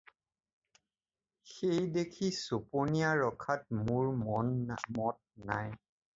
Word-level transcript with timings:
সেই 1.49 1.83
দেখি 1.97 2.31
চপনীয়া 2.45 3.13
ৰখাত 3.21 3.79
মোৰ 3.91 4.11
মত 4.25 5.53
নাই। 5.53 5.73